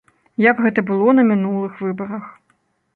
[0.45, 2.37] Як гэта было на мінулых выбарах.